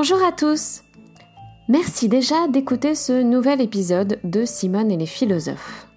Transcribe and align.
Bonjour 0.00 0.22
à 0.22 0.30
tous 0.30 0.84
Merci 1.68 2.08
déjà 2.08 2.46
d'écouter 2.46 2.94
ce 2.94 3.20
nouvel 3.20 3.60
épisode 3.60 4.20
de 4.22 4.44
Simone 4.44 4.92
et 4.92 4.96
les 4.96 5.06
philosophes. 5.06 5.88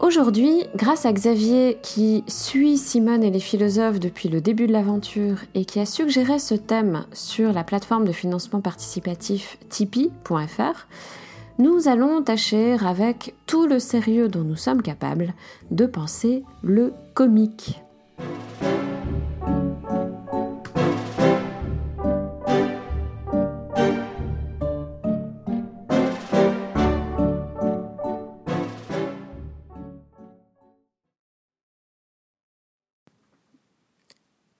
Aujourd'hui, 0.00 0.64
grâce 0.74 1.06
à 1.06 1.12
Xavier 1.12 1.78
qui 1.82 2.24
suit 2.26 2.76
Simone 2.78 3.22
et 3.22 3.30
les 3.30 3.38
philosophes 3.38 4.00
depuis 4.00 4.28
le 4.28 4.40
début 4.40 4.66
de 4.66 4.72
l'aventure 4.72 5.36
et 5.54 5.64
qui 5.64 5.78
a 5.78 5.86
suggéré 5.86 6.40
ce 6.40 6.56
thème 6.56 7.06
sur 7.12 7.52
la 7.52 7.62
plateforme 7.62 8.06
de 8.06 8.12
financement 8.12 8.60
participatif 8.60 9.56
tipeee.fr, 9.68 10.88
nous 11.60 11.86
allons 11.86 12.24
tâcher 12.24 12.76
avec 12.84 13.36
tout 13.46 13.68
le 13.68 13.78
sérieux 13.78 14.26
dont 14.26 14.42
nous 14.42 14.56
sommes 14.56 14.82
capables 14.82 15.32
de 15.70 15.86
penser 15.86 16.42
le 16.64 16.92
comique. 17.14 17.81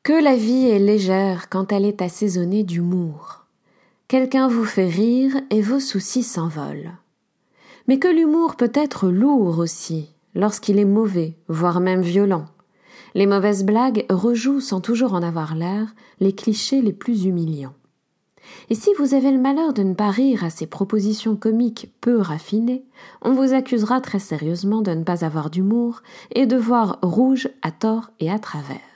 Que 0.04 0.12
la 0.12 0.34
vie 0.34 0.66
est 0.66 0.80
légère 0.80 1.48
quand 1.48 1.70
elle 1.70 1.84
est 1.84 2.02
assaisonnée 2.02 2.64
d'humour. 2.64 3.44
Quelqu'un 4.08 4.48
vous 4.48 4.64
fait 4.64 4.88
rire 4.88 5.36
et 5.50 5.62
vos 5.62 5.78
soucis 5.78 6.24
s'envolent. 6.24 6.96
Mais 7.86 8.00
que 8.00 8.08
l'humour 8.08 8.56
peut 8.56 8.72
être 8.74 9.08
lourd 9.10 9.60
aussi, 9.60 10.08
lorsqu'il 10.34 10.80
est 10.80 10.84
mauvais, 10.84 11.36
voire 11.46 11.78
même 11.78 12.00
violent. 12.00 12.46
Les 13.14 13.26
mauvaises 13.26 13.64
blagues 13.64 14.04
rejouent 14.10 14.58
sans 14.58 14.80
toujours 14.80 15.14
en 15.14 15.22
avoir 15.22 15.54
l'air 15.54 15.94
les 16.18 16.32
clichés 16.32 16.82
les 16.82 16.92
plus 16.92 17.26
humiliants. 17.26 17.74
Et 18.70 18.74
si 18.74 18.90
vous 18.98 19.14
avez 19.14 19.30
le 19.30 19.38
malheur 19.38 19.72
de 19.72 19.84
ne 19.84 19.94
pas 19.94 20.10
rire 20.10 20.42
à 20.42 20.50
ces 20.50 20.66
propositions 20.66 21.36
comiques 21.36 21.92
peu 22.00 22.18
raffinées, 22.18 22.82
on 23.20 23.34
vous 23.34 23.54
accusera 23.54 24.00
très 24.00 24.18
sérieusement 24.18 24.82
de 24.82 24.90
ne 24.90 25.04
pas 25.04 25.24
avoir 25.24 25.48
d'humour 25.48 26.02
et 26.34 26.46
de 26.46 26.56
voir 26.56 26.98
rouge 27.02 27.48
à 27.62 27.70
tort 27.70 28.10
et 28.18 28.32
à 28.32 28.40
travers. 28.40 28.91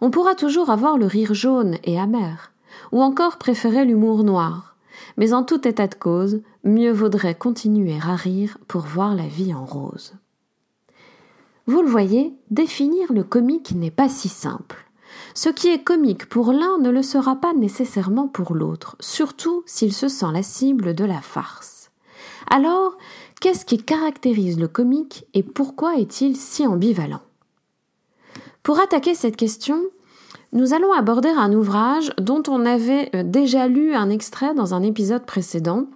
On 0.00 0.10
pourra 0.10 0.34
toujours 0.34 0.70
avoir 0.70 0.96
le 0.96 1.06
rire 1.06 1.34
jaune 1.34 1.76
et 1.84 1.98
amer, 1.98 2.52
ou 2.92 3.02
encore 3.02 3.36
préférer 3.36 3.84
l'humour 3.84 4.24
noir. 4.24 4.76
Mais 5.16 5.32
en 5.32 5.42
tout 5.42 5.66
état 5.66 5.86
de 5.86 5.94
cause, 5.94 6.40
mieux 6.64 6.92
vaudrait 6.92 7.34
continuer 7.34 7.98
à 8.02 8.16
rire 8.16 8.58
pour 8.68 8.82
voir 8.82 9.14
la 9.14 9.26
vie 9.26 9.52
en 9.52 9.64
rose. 9.64 10.14
Vous 11.66 11.82
le 11.82 11.88
voyez, 11.88 12.34
définir 12.50 13.12
le 13.12 13.22
comique 13.22 13.72
n'est 13.74 13.90
pas 13.90 14.08
si 14.08 14.28
simple. 14.28 14.90
Ce 15.34 15.48
qui 15.48 15.68
est 15.68 15.82
comique 15.82 16.28
pour 16.28 16.52
l'un 16.52 16.78
ne 16.78 16.90
le 16.90 17.02
sera 17.02 17.36
pas 17.36 17.52
nécessairement 17.52 18.28
pour 18.28 18.54
l'autre, 18.54 18.96
surtout 19.00 19.62
s'il 19.66 19.92
se 19.92 20.08
sent 20.08 20.32
la 20.32 20.42
cible 20.42 20.94
de 20.94 21.04
la 21.04 21.20
farce. 21.20 21.90
Alors, 22.48 22.96
qu'est-ce 23.40 23.64
qui 23.64 23.78
caractérise 23.78 24.58
le 24.58 24.68
comique 24.68 25.26
et 25.34 25.42
pourquoi 25.42 25.96
est-il 25.96 26.36
si 26.36 26.66
ambivalent? 26.66 27.22
Pour 28.62 28.78
attaquer 28.78 29.14
cette 29.14 29.36
question, 29.36 29.82
nous 30.52 30.74
allons 30.74 30.92
aborder 30.92 31.28
un 31.28 31.52
ouvrage 31.52 32.12
dont 32.18 32.42
on 32.48 32.66
avait 32.66 33.10
euh, 33.14 33.22
déjà 33.22 33.68
lu 33.68 33.94
un 33.94 34.10
extrait 34.10 34.54
dans 34.54 34.74
un 34.74 34.82
épisode 34.82 35.24
précédent 35.24 35.86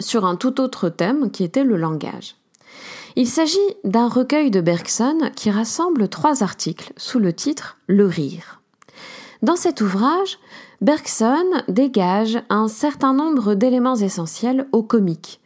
sur 0.00 0.24
un 0.24 0.36
tout 0.36 0.60
autre 0.60 0.88
thème 0.88 1.30
qui 1.30 1.44
était 1.44 1.64
le 1.64 1.76
langage. 1.76 2.36
Il 3.16 3.26
s'agit 3.26 3.58
d'un 3.84 4.08
recueil 4.08 4.50
de 4.50 4.60
Bergson 4.60 5.30
qui 5.34 5.50
rassemble 5.50 6.08
trois 6.08 6.42
articles 6.42 6.92
sous 6.96 7.18
le 7.18 7.32
titre 7.32 7.76
Le 7.86 8.06
rire. 8.06 8.60
Dans 9.42 9.56
cet 9.56 9.80
ouvrage, 9.80 10.38
Bergson 10.80 11.46
dégage 11.68 12.40
un 12.48 12.68
certain 12.68 13.12
nombre 13.12 13.54
d'éléments 13.54 13.96
essentiels 13.96 14.68
au 14.72 14.82
comique, 14.82 15.40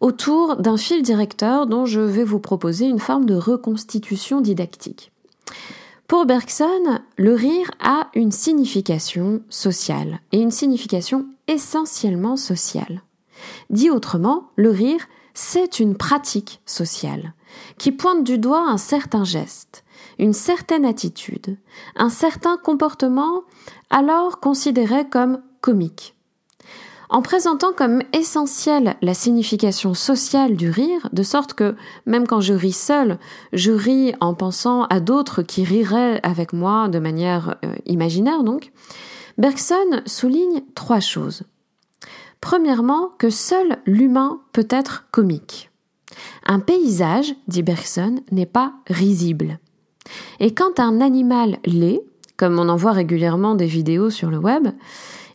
autour 0.00 0.56
d'un 0.56 0.76
fil 0.76 1.02
directeur 1.02 1.66
dont 1.66 1.86
je 1.86 2.00
vais 2.00 2.24
vous 2.24 2.40
proposer 2.40 2.86
une 2.86 2.98
forme 2.98 3.26
de 3.26 3.34
reconstitution 3.34 4.40
didactique. 4.40 5.12
Pour 6.12 6.26
Bergson, 6.26 7.00
le 7.16 7.32
rire 7.32 7.70
a 7.80 8.10
une 8.14 8.32
signification 8.32 9.40
sociale, 9.48 10.20
et 10.30 10.42
une 10.42 10.50
signification 10.50 11.24
essentiellement 11.48 12.36
sociale. 12.36 13.00
Dit 13.70 13.88
autrement, 13.88 14.50
le 14.56 14.68
rire, 14.68 15.06
c'est 15.32 15.80
une 15.80 15.96
pratique 15.96 16.60
sociale, 16.66 17.32
qui 17.78 17.92
pointe 17.92 18.24
du 18.24 18.36
doigt 18.36 18.68
un 18.68 18.76
certain 18.76 19.24
geste, 19.24 19.84
une 20.18 20.34
certaine 20.34 20.84
attitude, 20.84 21.56
un 21.96 22.10
certain 22.10 22.58
comportement 22.58 23.44
alors 23.88 24.38
considéré 24.38 25.08
comme 25.08 25.40
comique 25.62 26.14
en 27.12 27.20
présentant 27.20 27.74
comme 27.74 28.02
essentielle 28.14 28.96
la 29.02 29.12
signification 29.12 29.92
sociale 29.92 30.56
du 30.56 30.70
rire, 30.70 31.10
de 31.12 31.22
sorte 31.22 31.52
que 31.52 31.76
même 32.06 32.26
quand 32.26 32.40
je 32.40 32.54
ris 32.54 32.72
seul, 32.72 33.18
je 33.52 33.70
ris 33.70 34.14
en 34.20 34.32
pensant 34.32 34.84
à 34.84 34.98
d'autres 34.98 35.42
qui 35.42 35.62
riraient 35.62 36.20
avec 36.22 36.54
moi 36.54 36.88
de 36.88 36.98
manière 36.98 37.56
euh, 37.66 37.74
imaginaire 37.84 38.42
donc, 38.42 38.72
Bergson 39.36 40.02
souligne 40.06 40.62
trois 40.74 41.00
choses. 41.00 41.42
Premièrement, 42.40 43.10
que 43.18 43.28
seul 43.28 43.76
l'humain 43.84 44.40
peut 44.52 44.68
être 44.70 45.06
comique. 45.10 45.70
Un 46.46 46.60
paysage, 46.60 47.34
dit 47.46 47.62
Bergson, 47.62 48.20
n'est 48.30 48.46
pas 48.46 48.72
risible. 48.88 49.58
Et 50.40 50.54
quand 50.54 50.80
un 50.80 51.02
animal 51.02 51.58
l'est, 51.66 52.02
comme 52.38 52.58
on 52.58 52.70
en 52.70 52.76
voit 52.76 52.92
régulièrement 52.92 53.54
des 53.54 53.66
vidéos 53.66 54.08
sur 54.08 54.30
le 54.30 54.38
web, 54.38 54.68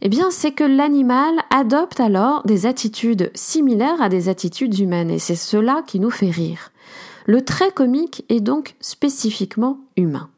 eh 0.02 0.10
bien, 0.10 0.30
c'est 0.32 0.52
que 0.52 0.64
l'animal 0.64 1.36
adopte 1.50 2.00
alors 2.00 2.44
des 2.46 2.66
attitudes 2.66 3.32
similaires 3.34 4.02
à 4.02 4.10
des 4.10 4.30
attitudes 4.30 4.78
humaines, 4.78 5.10
et 5.10 5.20
c'est 5.20 5.36
cela 5.36 5.84
qui 5.88 6.00
nous 6.00 6.12
fait 6.12 6.30
rire. 6.30 6.72
Le 7.26 7.44
trait 7.44 7.72
comique 7.72 8.24
est 8.30 8.40
donc 8.40 8.76
spécifiquement 8.80 9.80
humain. 9.98 10.30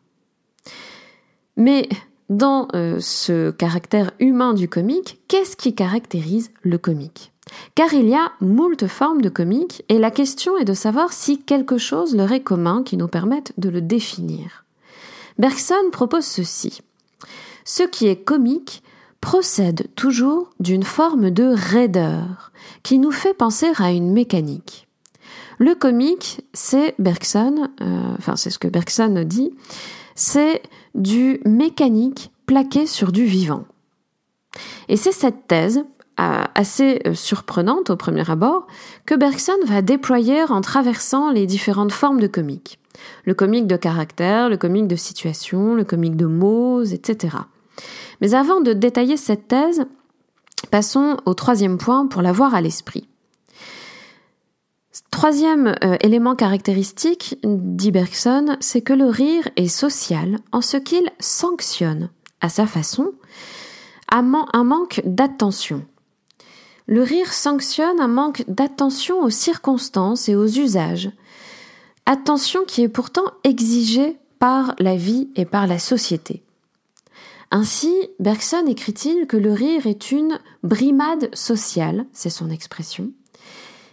Mais 1.55 1.87
dans 2.29 2.67
euh, 2.73 2.99
ce 2.99 3.51
caractère 3.51 4.11
humain 4.19 4.53
du 4.53 4.69
comique, 4.69 5.19
qu'est-ce 5.27 5.57
qui 5.57 5.75
caractérise 5.75 6.51
le 6.61 6.77
comique? 6.77 7.31
Car 7.75 7.93
il 7.93 8.07
y 8.07 8.15
a 8.15 8.31
moult 8.41 8.87
formes 8.87 9.21
de 9.21 9.29
comique, 9.29 9.83
et 9.89 9.97
la 9.97 10.11
question 10.11 10.57
est 10.57 10.65
de 10.65 10.73
savoir 10.73 11.13
si 11.13 11.39
quelque 11.39 11.77
chose 11.77 12.15
leur 12.15 12.31
est 12.31 12.41
commun 12.41 12.83
qui 12.83 12.97
nous 12.97 13.07
permette 13.07 13.53
de 13.57 13.69
le 13.69 13.81
définir. 13.81 14.65
Bergson 15.37 15.89
propose 15.91 16.25
ceci. 16.25 16.81
Ce 17.65 17.83
qui 17.83 18.07
est 18.07 18.23
comique 18.23 18.83
procède 19.21 19.87
toujours 19.95 20.49
d'une 20.59 20.83
forme 20.83 21.29
de 21.31 21.53
raideur 21.53 22.51
qui 22.83 22.99
nous 22.99 23.11
fait 23.11 23.33
penser 23.33 23.67
à 23.77 23.91
une 23.91 24.11
mécanique. 24.11 24.87
Le 25.57 25.75
comique, 25.75 26.41
c'est 26.53 26.95
Bergson, 26.99 27.69
euh, 27.81 28.15
enfin 28.17 28.35
c'est 28.37 28.49
ce 28.49 28.59
que 28.59 28.67
Bergson 28.67 29.23
dit, 29.25 29.51
c'est 30.15 30.61
du 30.95 31.41
mécanique 31.45 32.31
plaqué 32.45 32.85
sur 32.85 33.11
du 33.11 33.25
vivant. 33.25 33.65
Et 34.87 34.95
c'est 34.95 35.11
cette 35.11 35.47
thèse, 35.47 35.83
euh, 36.19 36.43
assez 36.55 37.01
euh, 37.05 37.13
surprenante 37.13 37.89
au 37.89 37.95
premier 37.95 38.29
abord, 38.29 38.67
que 39.05 39.15
Bergson 39.15 39.57
va 39.65 39.81
déployer 39.81 40.43
en 40.43 40.61
traversant 40.61 41.29
les 41.29 41.45
différentes 41.45 41.91
formes 41.91 42.19
de 42.19 42.27
comique. 42.27 42.79
Le 43.25 43.33
comique 43.33 43.67
de 43.67 43.77
caractère, 43.77 44.49
le 44.49 44.57
comique 44.57 44.87
de 44.87 44.95
situation, 44.95 45.75
le 45.75 45.83
comique 45.83 46.15
de 46.15 46.25
mots, 46.25 46.83
etc. 46.83 47.37
Mais 48.21 48.33
avant 48.33 48.61
de 48.61 48.73
détailler 48.73 49.17
cette 49.17 49.47
thèse, 49.47 49.85
passons 50.71 51.17
au 51.25 51.33
troisième 51.33 51.77
point 51.77 52.07
pour 52.07 52.21
l'avoir 52.21 52.53
à 52.53 52.61
l'esprit. 52.61 53.07
Troisième 55.11 55.75
euh, 55.83 55.97
élément 56.01 56.35
caractéristique, 56.35 57.37
dit 57.43 57.91
Bergson, 57.91 58.57
c'est 58.59 58.81
que 58.81 58.93
le 58.93 59.07
rire 59.07 59.47
est 59.55 59.67
social 59.67 60.39
en 60.51 60.61
ce 60.61 60.77
qu'il 60.77 61.09
sanctionne, 61.19 62.09
à 62.41 62.49
sa 62.49 62.65
façon, 62.65 63.13
un 64.11 64.21
manque 64.21 65.01
d'attention. 65.05 65.85
Le 66.87 67.03
rire 67.03 67.33
sanctionne 67.33 67.99
un 67.99 68.07
manque 68.07 68.43
d'attention 68.47 69.21
aux 69.21 69.29
circonstances 69.29 70.27
et 70.27 70.35
aux 70.35 70.47
usages, 70.47 71.11
attention 72.05 72.61
qui 72.65 72.81
est 72.81 72.89
pourtant 72.89 73.25
exigée 73.43 74.17
par 74.39 74.73
la 74.79 74.95
vie 74.95 75.29
et 75.35 75.45
par 75.45 75.67
la 75.67 75.77
société. 75.77 76.43
Ainsi, 77.51 77.93
Bergson 78.19 78.65
écrit-il 78.67 79.25
que 79.25 79.37
le 79.37 79.51
rire 79.51 79.87
est 79.87 80.11
une 80.11 80.39
brimade 80.63 81.33
sociale, 81.33 82.05
c'est 82.13 82.29
son 82.29 82.49
expression. 82.49 83.11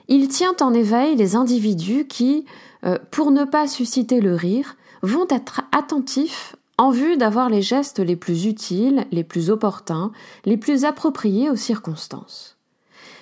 Il 0.09 0.29
tient 0.29 0.55
en 0.61 0.75
éveil 0.75 1.17
les 1.17 1.37
individus 1.37 2.07
qui, 2.07 2.45
euh, 2.85 2.99
pour 3.11 3.31
ne 3.31 3.45
pas 3.45 3.67
susciter 3.67 4.21
le 4.21 4.35
rire, 4.35 4.77
vont 5.03 5.27
être 5.31 5.63
attentifs 5.73 6.55
en 6.79 6.91
vue 6.91 7.17
d'avoir 7.17 7.49
les 7.49 7.63
gestes 7.63 7.99
les 7.99 8.17
plus 8.17 8.45
utiles, 8.45 9.07
les 9.11 9.25
plus 9.25 9.49
opportuns, 9.51 10.13
les 10.45 10.59
plus 10.59 10.85
appropriés 10.85 11.49
aux 11.49 11.57
circonstances. 11.57 12.57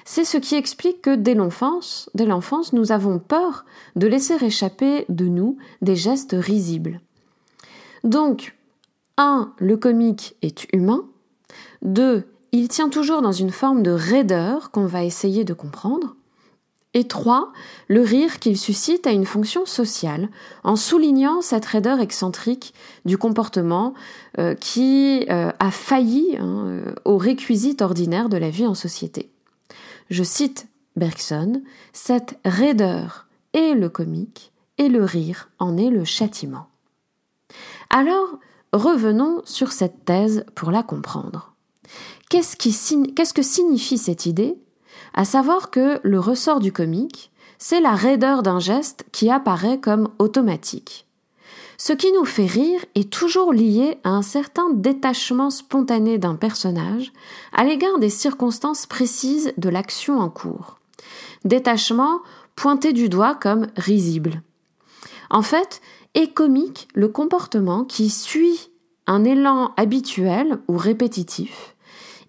C'est 0.04 0.24
ce 0.24 0.36
qui 0.36 0.56
explique 0.56 1.00
que 1.00 1.14
dès 1.14 1.34
l'enfance, 1.34 2.10
dès 2.14 2.26
l'enfance, 2.26 2.72
nous 2.72 2.92
avons 2.92 3.18
peur 3.18 3.64
de 3.96 4.06
laisser 4.06 4.34
échapper 4.44 5.06
de 5.08 5.26
nous 5.26 5.56
des 5.80 5.96
gestes 5.96 6.36
risibles. 6.38 7.00
Donc, 8.02 8.54
1. 9.16 9.52
Le 9.58 9.76
comique 9.76 10.36
est 10.42 10.66
humain. 10.72 11.04
2. 11.82 12.26
il 12.52 12.68
tient 12.68 12.88
toujours 12.88 13.22
dans 13.22 13.32
une 13.32 13.50
forme 13.50 13.82
de 13.82 13.90
raideur 13.90 14.70
qu'on 14.70 14.86
va 14.86 15.04
essayer 15.04 15.44
de 15.44 15.54
comprendre. 15.54 16.16
Et 16.96 17.08
trois, 17.08 17.52
le 17.88 18.02
rire 18.02 18.38
qu'il 18.38 18.56
suscite 18.56 19.06
a 19.08 19.10
une 19.10 19.26
fonction 19.26 19.66
sociale, 19.66 20.28
en 20.62 20.76
soulignant 20.76 21.42
cette 21.42 21.64
raideur 21.64 21.98
excentrique 21.98 22.72
du 23.04 23.18
comportement 23.18 23.94
euh, 24.38 24.54
qui 24.54 25.26
euh, 25.28 25.50
a 25.58 25.70
failli 25.72 26.36
hein, 26.38 26.66
euh, 26.66 26.94
aux 27.04 27.18
réquisites 27.18 27.82
ordinaires 27.82 28.28
de 28.28 28.36
la 28.36 28.48
vie 28.48 28.66
en 28.66 28.74
société. 28.74 29.30
Je 30.08 30.22
cite 30.22 30.68
Bergson, 30.94 31.62
cette 31.92 32.38
raideur 32.44 33.26
est 33.52 33.74
le 33.74 33.88
comique 33.88 34.52
et 34.78 34.88
le 34.88 35.02
rire 35.02 35.50
en 35.58 35.76
est 35.76 35.90
le 35.90 36.04
châtiment. 36.04 36.68
Alors, 37.90 38.38
revenons 38.74 39.40
sur 39.44 39.72
cette 39.72 40.04
thèse 40.04 40.44
pour 40.54 40.70
la 40.70 40.82
comprendre. 40.82 41.54
Qu'est-ce, 42.28 42.56
que 42.56 43.42
signifie 43.42 43.98
cette 43.98 44.26
idée? 44.26 44.56
À 45.14 45.24
savoir 45.24 45.70
que 45.70 46.00
le 46.02 46.18
ressort 46.18 46.60
du 46.60 46.72
comique, 46.72 47.30
c'est 47.58 47.80
la 47.80 47.94
raideur 47.94 48.42
d'un 48.42 48.58
geste 48.58 49.06
qui 49.12 49.30
apparaît 49.30 49.78
comme 49.78 50.08
automatique. 50.18 51.06
Ce 51.76 51.92
qui 51.92 52.12
nous 52.12 52.24
fait 52.24 52.46
rire 52.46 52.84
est 52.94 53.10
toujours 53.10 53.52
lié 53.52 53.98
à 54.04 54.10
un 54.10 54.22
certain 54.22 54.70
détachement 54.70 55.50
spontané 55.50 56.18
d'un 56.18 56.34
personnage 56.34 57.12
à 57.52 57.64
l'égard 57.64 57.98
des 57.98 58.10
circonstances 58.10 58.86
précises 58.86 59.52
de 59.56 59.68
l'action 59.68 60.18
en 60.18 60.30
cours. 60.30 60.78
Détachement 61.44 62.20
pointé 62.56 62.92
du 62.92 63.08
doigt 63.08 63.34
comme 63.34 63.66
risible. 63.76 64.42
En 65.30 65.42
fait, 65.42 65.80
est 66.14 66.32
comique 66.32 66.88
le 66.94 67.08
comportement 67.08 67.84
qui 67.84 68.10
suit 68.10 68.70
un 69.06 69.24
élan 69.24 69.72
habituel 69.76 70.58
ou 70.68 70.76
répétitif, 70.76 71.74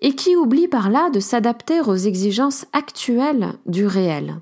et 0.02 0.16
qui 0.16 0.36
oublie 0.36 0.68
par 0.68 0.90
là 0.90 1.10
de 1.10 1.20
s'adapter 1.20 1.82
aux 1.82 1.96
exigences 1.96 2.66
actuelles 2.74 3.54
du 3.66 3.86
réel. 3.86 4.42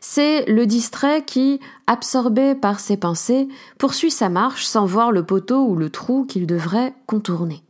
C'est 0.00 0.44
le 0.46 0.66
distrait 0.66 1.24
qui, 1.24 1.60
absorbé 1.86 2.54
par 2.54 2.78
ses 2.78 2.96
pensées, 2.96 3.48
poursuit 3.78 4.10
sa 4.10 4.28
marche 4.28 4.66
sans 4.66 4.84
voir 4.84 5.12
le 5.12 5.24
poteau 5.24 5.64
ou 5.64 5.76
le 5.76 5.88
trou 5.88 6.24
qu'il 6.26 6.46
devrait 6.46 6.94
contourner. 7.06 7.62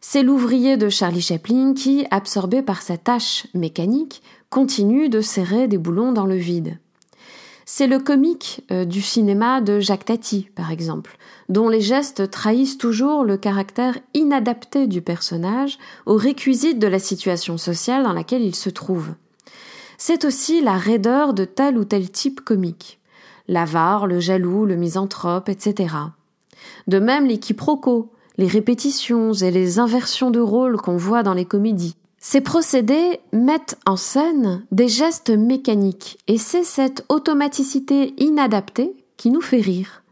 C'est 0.00 0.22
l'ouvrier 0.22 0.76
de 0.76 0.90
Charlie 0.90 1.22
Chaplin 1.22 1.72
qui, 1.72 2.06
absorbé 2.10 2.60
par 2.60 2.82
sa 2.82 2.98
tâche 2.98 3.46
mécanique, 3.54 4.22
continue 4.50 5.08
de 5.08 5.22
serrer 5.22 5.66
des 5.66 5.78
boulons 5.78 6.12
dans 6.12 6.26
le 6.26 6.36
vide. 6.36 6.78
C'est 7.66 7.86
le 7.86 7.98
comique 7.98 8.62
euh, 8.70 8.84
du 8.84 9.00
cinéma 9.00 9.62
de 9.62 9.80
Jacques 9.80 10.04
Tati, 10.04 10.48
par 10.54 10.70
exemple, 10.70 11.16
dont 11.48 11.68
les 11.68 11.80
gestes 11.80 12.30
trahissent 12.30 12.76
toujours 12.76 13.24
le 13.24 13.38
caractère 13.38 13.98
inadapté 14.12 14.86
du 14.86 15.00
personnage 15.00 15.78
aux 16.04 16.16
réquisites 16.16 16.78
de 16.78 16.86
la 16.86 16.98
situation 16.98 17.56
sociale 17.56 18.02
dans 18.02 18.12
laquelle 18.12 18.42
il 18.42 18.54
se 18.54 18.68
trouve. 18.68 19.14
C'est 19.96 20.26
aussi 20.26 20.60
la 20.60 20.76
raideur 20.76 21.32
de 21.32 21.46
tel 21.46 21.78
ou 21.78 21.84
tel 21.84 22.10
type 22.10 22.42
comique. 22.42 23.00
L'avare, 23.48 24.06
le 24.06 24.20
jaloux, 24.20 24.66
le 24.66 24.76
misanthrope, 24.76 25.48
etc. 25.48 25.94
De 26.86 26.98
même 26.98 27.26
les 27.26 27.38
quiproquos, 27.38 28.10
les 28.36 28.46
répétitions 28.46 29.32
et 29.32 29.50
les 29.50 29.78
inversions 29.78 30.30
de 30.30 30.40
rôle 30.40 30.76
qu'on 30.76 30.96
voit 30.96 31.22
dans 31.22 31.34
les 31.34 31.44
comédies. 31.44 31.96
Ces 32.26 32.40
procédés 32.40 33.20
mettent 33.34 33.76
en 33.84 33.96
scène 33.96 34.64
des 34.72 34.88
gestes 34.88 35.28
mécaniques 35.28 36.16
et 36.26 36.38
c'est 36.38 36.64
cette 36.64 37.04
automaticité 37.10 38.14
inadaptée 38.16 38.96
qui 39.18 39.28
nous 39.28 39.42
fait 39.42 39.60
rire. 39.60 40.02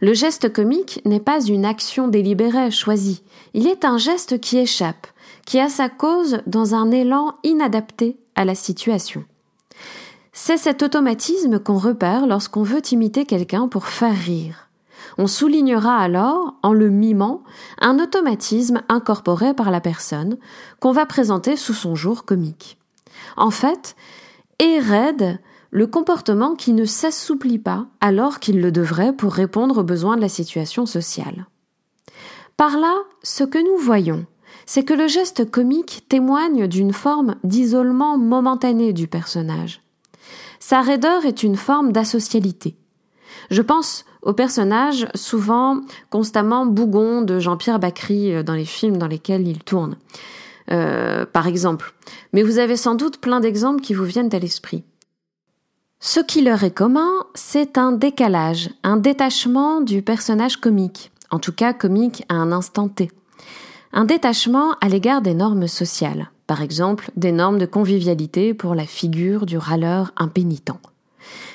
Le 0.00 0.12
geste 0.12 0.52
comique 0.52 1.00
n'est 1.04 1.20
pas 1.20 1.40
une 1.40 1.64
action 1.64 2.08
délibérée, 2.08 2.72
choisie. 2.72 3.22
Il 3.54 3.68
est 3.68 3.84
un 3.84 3.96
geste 3.96 4.40
qui 4.40 4.58
échappe, 4.58 5.06
qui 5.46 5.60
a 5.60 5.68
sa 5.68 5.88
cause 5.88 6.40
dans 6.48 6.74
un 6.74 6.90
élan 6.90 7.36
inadapté 7.44 8.16
à 8.34 8.44
la 8.44 8.56
situation. 8.56 9.24
C'est 10.32 10.56
cet 10.56 10.82
automatisme 10.82 11.60
qu'on 11.60 11.78
repère 11.78 12.26
lorsqu'on 12.26 12.64
veut 12.64 12.82
imiter 12.90 13.24
quelqu'un 13.24 13.68
pour 13.68 13.86
faire 13.86 14.18
rire. 14.18 14.68
On 15.18 15.26
soulignera 15.26 15.96
alors, 15.96 16.54
en 16.62 16.72
le 16.72 16.88
mimant, 16.88 17.42
un 17.80 17.98
automatisme 17.98 18.82
incorporé 18.88 19.54
par 19.54 19.70
la 19.70 19.80
personne 19.80 20.38
qu'on 20.80 20.92
va 20.92 21.06
présenter 21.06 21.56
sous 21.56 21.74
son 21.74 21.94
jour 21.94 22.24
comique. 22.24 22.78
En 23.36 23.50
fait, 23.50 23.96
est 24.58 24.78
raide 24.78 25.38
le 25.70 25.86
comportement 25.86 26.54
qui 26.54 26.72
ne 26.72 26.84
s'assouplit 26.84 27.58
pas 27.58 27.86
alors 28.00 28.40
qu'il 28.40 28.60
le 28.60 28.70
devrait 28.70 29.14
pour 29.14 29.32
répondre 29.32 29.78
aux 29.78 29.84
besoins 29.84 30.16
de 30.16 30.20
la 30.20 30.28
situation 30.28 30.86
sociale. 30.86 31.46
Par 32.56 32.78
là, 32.78 32.94
ce 33.22 33.44
que 33.44 33.58
nous 33.58 33.82
voyons, 33.82 34.26
c'est 34.66 34.84
que 34.84 34.94
le 34.94 35.08
geste 35.08 35.50
comique 35.50 36.04
témoigne 36.08 36.66
d'une 36.68 36.92
forme 36.92 37.36
d'isolement 37.42 38.18
momentané 38.18 38.92
du 38.92 39.08
personnage. 39.08 39.82
Sa 40.60 40.82
raideur 40.82 41.24
est 41.24 41.42
une 41.42 41.56
forme 41.56 41.90
d'asocialité. 41.90 42.76
Je 43.50 43.62
pense 43.62 44.04
au 44.22 44.32
personnage 44.32 45.06
souvent 45.14 45.80
constamment 46.10 46.64
bougon 46.64 47.22
de 47.22 47.38
Jean-Pierre 47.38 47.78
Bacry 47.78 48.32
euh, 48.32 48.42
dans 48.42 48.54
les 48.54 48.64
films 48.64 48.96
dans 48.96 49.08
lesquels 49.08 49.46
il 49.46 49.58
tourne. 49.58 49.96
Euh, 50.70 51.26
par 51.26 51.48
exemple. 51.48 51.92
Mais 52.32 52.42
vous 52.42 52.58
avez 52.58 52.76
sans 52.76 52.94
doute 52.94 53.18
plein 53.18 53.40
d'exemples 53.40 53.82
qui 53.82 53.94
vous 53.94 54.04
viennent 54.04 54.32
à 54.32 54.38
l'esprit. 54.38 54.84
Ce 55.98 56.20
qui 56.20 56.42
leur 56.42 56.62
est 56.62 56.70
commun, 56.70 57.10
c'est 57.34 57.78
un 57.78 57.92
décalage, 57.92 58.70
un 58.82 58.96
détachement 58.96 59.80
du 59.80 60.02
personnage 60.02 60.56
comique, 60.56 61.10
en 61.30 61.38
tout 61.38 61.52
cas 61.52 61.72
comique 61.72 62.24
à 62.28 62.34
un 62.34 62.52
instant 62.52 62.88
T. 62.88 63.10
Un 63.92 64.04
détachement 64.04 64.74
à 64.80 64.88
l'égard 64.88 65.20
des 65.20 65.34
normes 65.34 65.68
sociales, 65.68 66.30
par 66.46 66.62
exemple 66.62 67.10
des 67.16 67.32
normes 67.32 67.58
de 67.58 67.66
convivialité 67.66 68.54
pour 68.54 68.74
la 68.74 68.86
figure 68.86 69.46
du 69.46 69.58
râleur 69.58 70.12
impénitent. 70.16 70.91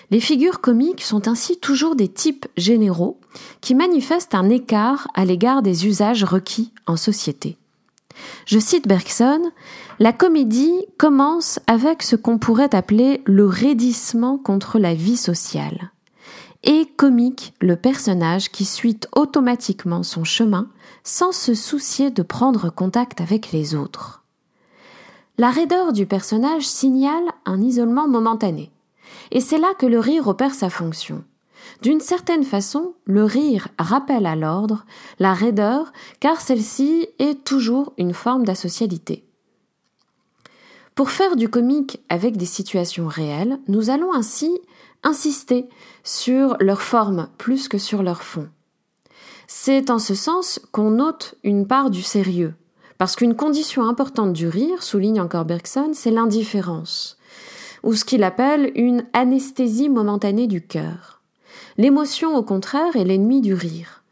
Les 0.10 0.22
figures 0.22 0.62
comiques 0.62 1.04
sont 1.04 1.28
ainsi 1.28 1.60
toujours 1.60 1.96
des 1.96 2.08
types 2.08 2.48
généraux 2.56 3.20
qui 3.60 3.76
manifestent 3.76 4.36
un 4.36 4.50
écart 4.50 5.08
à 5.14 5.26
l'égard 5.26 5.62
des 5.62 5.86
usages 5.86 6.24
requis 6.24 6.72
en 6.86 6.96
société. 6.96 7.58
Je 8.46 8.58
cite 8.58 8.88
Bergson, 8.88 9.52
La 10.00 10.14
comédie 10.14 10.86
commence 10.98 11.60
avec 11.68 12.04
ce 12.04 12.16
qu'on 12.16 12.38
pourrait 12.38 12.74
appeler 12.74 13.22
le 13.26 13.46
raidissement 13.46 14.38
contre 14.38 14.80
la 14.80 14.94
vie 14.94 15.18
sociale. 15.18 15.92
Et 16.64 16.86
comique 16.86 17.54
le 17.62 17.76
personnage 17.76 18.50
qui 18.50 18.66
suit 18.66 19.00
automatiquement 19.16 20.04
son 20.04 20.24
chemin 20.24 20.70
sans 21.04 21.32
se 21.32 21.54
soucier 21.54 22.12
de 22.12 22.24
prendre 22.24 22.70
contact 22.70 23.22
avec 23.22 23.52
les 23.52 23.76
autres. 23.76 24.24
La 25.38 25.52
raideur 25.52 25.94
du 25.94 26.08
personnage 26.08 26.66
signale 26.66 27.24
un 27.46 27.62
isolement 27.62 28.08
momentané. 28.08 28.72
Et 29.32 29.42
c'est 29.42 29.58
là 29.58 29.74
que 29.78 29.86
le 29.86 30.00
rire 30.00 30.28
opère 30.28 30.54
sa 30.54 30.70
fonction. 30.70 31.24
D'une 31.82 32.00
certaine 32.00 32.44
façon, 32.44 32.94
le 33.06 33.24
rire 33.24 33.68
rappelle 33.78 34.26
à 34.26 34.36
l'ordre 34.36 34.86
la 35.20 35.34
raideur, 35.34 35.92
car 36.20 36.42
celle-ci 36.42 37.08
est 37.20 37.44
toujours 37.44 37.94
une 37.98 38.14
forme 38.14 38.46
d'asocialité. 38.46 39.26
Pour 40.96 41.12
faire 41.12 41.36
du 41.36 41.50
comique 41.50 42.00
avec 42.10 42.38
des 42.38 42.48
situations 42.48 43.08
réelles, 43.08 43.60
nous 43.68 43.90
allons 43.90 44.14
ainsi 44.14 44.52
insister 45.04 45.70
sur 46.04 46.58
leur 46.60 46.82
forme 46.82 47.30
plus 47.38 47.68
que 47.68 47.78
sur 47.78 48.02
leur 48.02 48.24
fond. 48.24 48.50
C'est 49.46 49.92
en 49.92 50.00
ce 50.00 50.16
sens 50.16 50.60
qu'on 50.72 50.92
note 50.92 51.36
une 51.44 51.68
part 51.68 51.92
du 51.92 52.02
sérieux, 52.02 52.56
parce 52.98 53.16
qu'une 53.16 53.36
condition 53.36 53.88
importante 53.88 54.34
du 54.34 54.48
rire, 54.48 54.82
souligne 54.82 55.22
encore 55.22 55.46
Bergson, 55.46 55.92
c'est 55.94 56.12
l'indifférence 56.12 57.17
ou 57.88 57.96
ce 57.96 58.04
qu'il 58.04 58.26
appelle 58.26 58.70
une 58.76 59.06
anesthésie 59.14 59.88
momentanée 59.88 60.48
du 60.48 60.62
cœur. 60.62 61.22
L'émotion, 61.78 62.36
au 62.36 62.44
contraire, 62.44 62.98
est 62.98 63.06
l'ennemi 63.06 63.40
du 63.40 63.54
rire. 63.54 64.04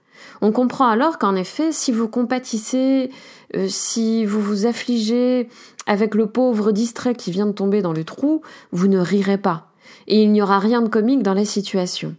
On 0.41 0.53
comprend 0.53 0.87
alors 0.87 1.19
qu'en 1.19 1.35
effet, 1.35 1.73
si 1.73 1.91
vous 1.91 2.07
compatissez, 2.07 3.11
euh, 3.53 3.67
si 3.67 4.23
vous 4.23 4.39
vous 4.39 4.65
affligez 4.65 5.49
avec 5.87 6.15
le 6.15 6.27
pauvre 6.27 6.71
distrait 6.71 7.15
qui 7.15 7.31
vient 7.31 7.47
de 7.47 7.51
tomber 7.51 7.81
dans 7.81 7.91
le 7.91 8.05
trou, 8.05 8.41
vous 8.71 8.87
ne 8.87 8.97
rirez 8.97 9.37
pas, 9.37 9.67
et 10.07 10.23
il 10.23 10.31
n'y 10.31 10.41
aura 10.41 10.59
rien 10.59 10.81
de 10.81 10.87
comique 10.87 11.21
dans 11.21 11.33
la 11.33 11.45
situation. 11.45 12.15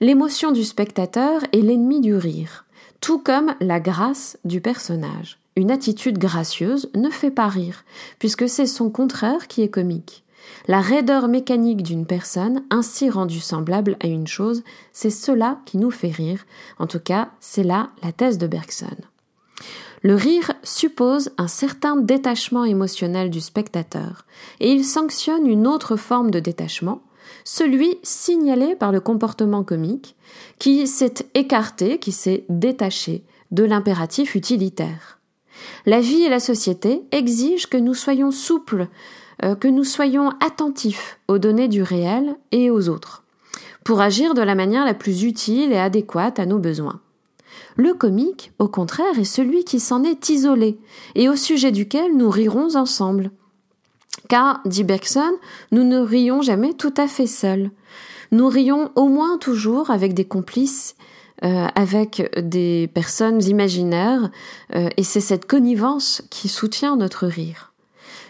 L'émotion 0.00 0.52
du 0.52 0.62
spectateur 0.62 1.40
est 1.52 1.60
l'ennemi 1.60 2.00
du 2.00 2.14
rire, 2.14 2.66
tout 3.00 3.18
comme 3.18 3.56
la 3.60 3.80
grâce 3.80 4.38
du 4.44 4.60
personnage. 4.60 5.40
Une 5.56 5.72
attitude 5.72 6.18
gracieuse 6.18 6.88
ne 6.94 7.10
fait 7.10 7.32
pas 7.32 7.48
rire, 7.48 7.84
puisque 8.20 8.48
c'est 8.48 8.66
son 8.66 8.90
contraire 8.90 9.48
qui 9.48 9.62
est 9.62 9.70
comique. 9.70 10.22
La 10.66 10.80
raideur 10.80 11.28
mécanique 11.28 11.82
d'une 11.82 12.06
personne, 12.06 12.62
ainsi 12.70 13.10
rendue 13.10 13.40
semblable 13.40 13.96
à 14.00 14.06
une 14.06 14.26
chose, 14.26 14.62
c'est 14.92 15.10
cela 15.10 15.60
qui 15.64 15.78
nous 15.78 15.90
fait 15.90 16.10
rire. 16.10 16.44
En 16.78 16.86
tout 16.86 17.00
cas, 17.00 17.30
c'est 17.40 17.62
là 17.62 17.90
la 18.02 18.12
thèse 18.12 18.38
de 18.38 18.46
Bergson. 18.46 18.96
Le 20.02 20.14
rire 20.14 20.52
suppose 20.62 21.30
un 21.38 21.48
certain 21.48 21.96
détachement 21.96 22.64
émotionnel 22.64 23.30
du 23.30 23.40
spectateur, 23.40 24.26
et 24.60 24.70
il 24.70 24.84
sanctionne 24.84 25.46
une 25.46 25.66
autre 25.66 25.96
forme 25.96 26.30
de 26.30 26.38
détachement, 26.38 27.02
celui 27.44 27.98
signalé 28.02 28.76
par 28.76 28.92
le 28.92 29.00
comportement 29.00 29.64
comique, 29.64 30.16
qui 30.58 30.86
s'est 30.86 31.26
écarté, 31.34 31.98
qui 31.98 32.12
s'est 32.12 32.44
détaché 32.48 33.24
de 33.50 33.64
l'impératif 33.64 34.34
utilitaire. 34.34 35.18
La 35.86 36.00
vie 36.00 36.22
et 36.22 36.28
la 36.28 36.40
société 36.40 37.02
exigent 37.10 37.68
que 37.68 37.76
nous 37.76 37.94
soyons 37.94 38.30
souples, 38.30 38.88
que 39.40 39.68
nous 39.68 39.84
soyons 39.84 40.30
attentifs 40.44 41.18
aux 41.28 41.38
données 41.38 41.68
du 41.68 41.82
réel 41.82 42.36
et 42.50 42.70
aux 42.70 42.88
autres, 42.88 43.22
pour 43.84 44.00
agir 44.00 44.34
de 44.34 44.42
la 44.42 44.54
manière 44.54 44.84
la 44.84 44.94
plus 44.94 45.22
utile 45.22 45.72
et 45.72 45.78
adéquate 45.78 46.38
à 46.38 46.46
nos 46.46 46.58
besoins. 46.58 47.00
Le 47.76 47.94
comique, 47.94 48.52
au 48.58 48.66
contraire, 48.66 49.18
est 49.18 49.24
celui 49.24 49.64
qui 49.64 49.78
s'en 49.78 50.02
est 50.02 50.28
isolé 50.30 50.78
et 51.14 51.28
au 51.28 51.36
sujet 51.36 51.70
duquel 51.70 52.16
nous 52.16 52.28
rirons 52.28 52.74
ensemble. 52.74 53.30
Car, 54.28 54.60
dit 54.64 54.82
Bergson, 54.82 55.32
nous 55.70 55.84
ne 55.84 55.98
rions 55.98 56.42
jamais 56.42 56.74
tout 56.74 56.94
à 56.96 57.06
fait 57.06 57.28
seuls. 57.28 57.70
Nous 58.32 58.48
rions 58.48 58.90
au 58.96 59.06
moins 59.06 59.38
toujours 59.38 59.90
avec 59.90 60.12
des 60.12 60.24
complices, 60.24 60.96
euh, 61.44 61.66
avec 61.76 62.30
des 62.36 62.90
personnes 62.92 63.42
imaginaires, 63.44 64.28
euh, 64.74 64.88
et 64.96 65.04
c'est 65.04 65.20
cette 65.20 65.46
connivence 65.46 66.22
qui 66.30 66.48
soutient 66.48 66.96
notre 66.96 67.26
rire. 67.26 67.67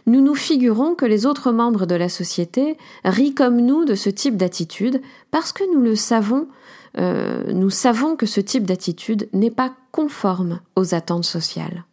Nous 0.08 0.22
nous 0.22 0.34
figurons 0.34 0.94
que 0.94 1.04
les 1.04 1.26
autres 1.26 1.52
membres 1.52 1.84
de 1.84 1.94
la 1.94 2.08
société 2.08 2.78
rient 3.04 3.34
comme 3.34 3.60
nous 3.60 3.84
de 3.84 3.94
ce 3.94 4.08
type 4.08 4.38
d'attitude 4.38 5.02
parce 5.30 5.52
que 5.52 5.62
nous 5.74 5.82
le 5.82 5.96
savons, 5.96 6.48
euh, 6.96 7.52
nous 7.52 7.68
savons 7.68 8.16
que 8.16 8.24
ce 8.24 8.40
type 8.40 8.64
d'attitude 8.64 9.28
n'est 9.34 9.50
pas 9.50 9.74
conforme 9.92 10.60
aux 10.76 10.94
attentes 10.94 11.26
sociales. 11.26 11.84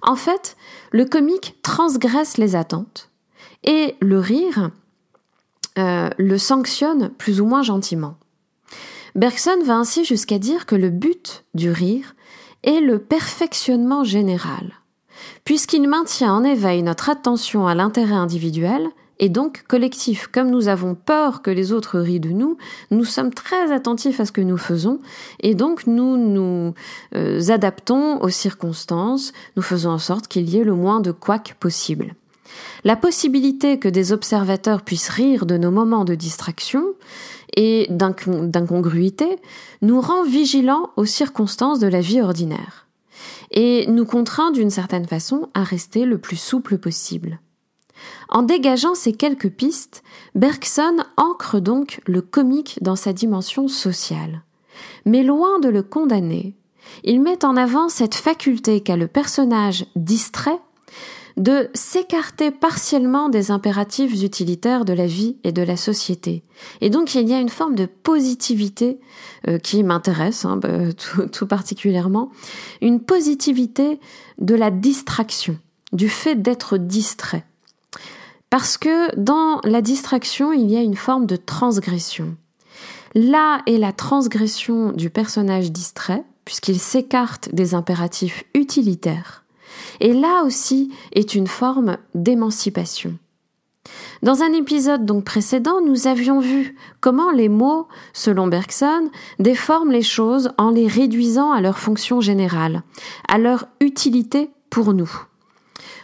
En 0.00 0.16
fait, 0.16 0.56
le 0.90 1.04
comique 1.04 1.58
transgresse 1.62 2.38
les 2.38 2.56
attentes 2.56 3.10
et 3.62 3.94
le 4.00 4.18
rire 4.18 4.70
euh, 5.78 6.08
le 6.16 6.38
sanctionne 6.38 7.10
plus 7.10 7.42
ou 7.42 7.46
moins 7.46 7.62
gentiment. 7.62 8.16
Bergson 9.14 9.62
va 9.64 9.76
ainsi 9.76 10.04
jusqu'à 10.04 10.38
dire 10.38 10.64
que 10.64 10.76
le 10.76 10.88
but 10.88 11.44
du 11.52 11.70
rire 11.70 12.14
est 12.62 12.80
le 12.80 12.98
perfectionnement 12.98 14.02
général, 14.02 14.80
puisqu'il 15.44 15.88
maintient 15.88 16.32
en 16.32 16.44
éveil 16.44 16.82
notre 16.82 17.10
attention 17.10 17.66
à 17.66 17.74
l'intérêt 17.74 18.14
individuel 18.14 18.88
et 19.18 19.28
donc 19.28 19.64
collectif. 19.68 20.28
Comme 20.28 20.50
nous 20.50 20.68
avons 20.68 20.94
peur 20.94 21.42
que 21.42 21.50
les 21.50 21.72
autres 21.72 21.98
rient 21.98 22.20
de 22.20 22.30
nous, 22.30 22.56
nous 22.90 23.04
sommes 23.04 23.32
très 23.32 23.72
attentifs 23.72 24.20
à 24.20 24.26
ce 24.26 24.32
que 24.32 24.40
nous 24.40 24.56
faisons 24.56 25.00
et 25.40 25.54
donc 25.54 25.86
nous 25.86 26.16
nous 26.16 26.74
euh, 27.14 27.40
adaptons 27.48 28.20
aux 28.20 28.28
circonstances, 28.28 29.32
nous 29.56 29.62
faisons 29.62 29.90
en 29.90 29.98
sorte 29.98 30.28
qu'il 30.28 30.48
y 30.48 30.58
ait 30.58 30.64
le 30.64 30.74
moins 30.74 31.00
de 31.00 31.12
couac 31.12 31.56
possible. 31.58 32.14
La 32.84 32.96
possibilité 32.96 33.78
que 33.78 33.88
des 33.88 34.12
observateurs 34.12 34.82
puissent 34.82 35.10
rire 35.10 35.46
de 35.46 35.56
nos 35.58 35.70
moments 35.70 36.04
de 36.04 36.14
distraction 36.14 36.84
et 37.56 37.86
d'incongruité 37.90 39.36
nous 39.82 40.00
rend 40.00 40.24
vigilants 40.24 40.90
aux 40.96 41.04
circonstances 41.04 41.80
de 41.80 41.88
la 41.88 42.00
vie 42.00 42.20
ordinaire 42.20 42.87
et 43.50 43.86
nous 43.88 44.04
contraint 44.04 44.50
d'une 44.50 44.70
certaine 44.70 45.06
façon 45.06 45.48
à 45.54 45.62
rester 45.62 46.04
le 46.04 46.18
plus 46.18 46.36
souple 46.36 46.78
possible. 46.78 47.40
En 48.28 48.42
dégageant 48.42 48.94
ces 48.94 49.12
quelques 49.12 49.50
pistes, 49.50 50.02
Bergson 50.34 50.98
ancre 51.16 51.60
donc 51.60 52.00
le 52.06 52.22
comique 52.22 52.78
dans 52.82 52.96
sa 52.96 53.12
dimension 53.12 53.68
sociale. 53.68 54.42
Mais 55.04 55.22
loin 55.22 55.58
de 55.58 55.68
le 55.68 55.82
condamner, 55.82 56.54
il 57.04 57.20
met 57.20 57.44
en 57.44 57.56
avant 57.56 57.88
cette 57.88 58.14
faculté 58.14 58.80
qu'a 58.80 58.96
le 58.96 59.08
personnage 59.08 59.86
distrait 59.96 60.60
de 61.38 61.70
s'écarter 61.72 62.50
partiellement 62.50 63.28
des 63.28 63.50
impératifs 63.50 64.22
utilitaires 64.22 64.84
de 64.84 64.92
la 64.92 65.06
vie 65.06 65.36
et 65.44 65.52
de 65.52 65.62
la 65.62 65.76
société. 65.76 66.42
Et 66.80 66.90
donc 66.90 67.14
il 67.14 67.28
y 67.28 67.32
a 67.32 67.40
une 67.40 67.48
forme 67.48 67.76
de 67.76 67.86
positivité 67.86 68.98
euh, 69.46 69.58
qui 69.58 69.82
m'intéresse 69.84 70.44
hein, 70.44 70.56
bah, 70.56 70.92
tout, 71.32 71.46
particulièrement, 71.46 72.30
une 72.82 73.00
positivité 73.00 74.00
de 74.38 74.54
la 74.54 74.70
distraction, 74.70 75.56
du 75.92 76.08
fait 76.08 76.34
d'être 76.34 76.76
distrait. 76.76 77.44
Parce 78.50 78.76
que 78.76 79.14
dans 79.16 79.60
la 79.62 79.80
distraction, 79.80 80.52
il 80.52 80.70
y 80.70 80.76
a 80.76 80.80
une 80.80 80.96
forme 80.96 81.26
de 81.26 81.36
transgression. 81.36 82.36
Là 83.14 83.62
est 83.66 83.78
la 83.78 83.92
transgression 83.92 84.92
du 84.92 85.10
personnage 85.10 85.70
distrait, 85.70 86.24
puisqu'il 86.44 86.80
s'écarte 86.80 87.54
des 87.54 87.74
impératifs 87.74 88.44
utilitaires 88.54 89.44
et 90.00 90.12
là 90.12 90.42
aussi 90.44 90.92
est 91.12 91.34
une 91.34 91.46
forme 91.46 91.96
d'émancipation. 92.14 93.18
Dans 94.22 94.42
un 94.42 94.52
épisode 94.52 95.06
donc 95.06 95.24
précédent, 95.24 95.80
nous 95.80 96.06
avions 96.06 96.40
vu 96.40 96.76
comment 97.00 97.30
les 97.30 97.48
mots, 97.48 97.86
selon 98.12 98.46
Bergson, 98.46 99.10
déforment 99.38 99.92
les 99.92 100.02
choses 100.02 100.50
en 100.58 100.70
les 100.70 100.86
réduisant 100.86 101.52
à 101.52 101.60
leur 101.60 101.78
fonction 101.78 102.20
générale, 102.20 102.82
à 103.28 103.38
leur 103.38 103.66
utilité 103.80 104.50
pour 104.70 104.92
nous. 104.92 105.10